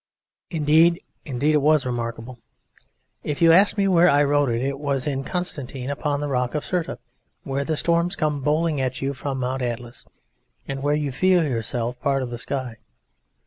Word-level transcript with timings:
Indeed, 0.49 0.99
indeed 1.25 1.53
it 1.53 1.61
was 1.61 1.85
admirable! 1.85 2.39
If 3.23 3.39
you 3.39 3.51
ask 3.51 3.77
me 3.77 3.87
where 3.87 4.09
I 4.09 4.23
wrote 4.23 4.49
it, 4.49 4.59
it 4.63 4.79
was 4.79 5.05
in 5.05 5.23
Constantine, 5.23 5.91
upon 5.91 6.21
the 6.21 6.27
Rock 6.27 6.55
of 6.55 6.65
Cirta, 6.65 6.97
where 7.43 7.63
the 7.63 7.77
storms 7.77 8.15
come 8.15 8.41
bowling 8.41 8.81
at 8.81 9.03
you 9.03 9.13
from 9.13 9.37
Mount 9.37 9.61
Atlas 9.61 10.03
and 10.67 10.81
where 10.81 10.95
you 10.95 11.11
feel 11.11 11.43
yourself 11.43 11.99
part 11.99 12.23
of 12.23 12.31
the 12.31 12.39
sky. 12.39 12.77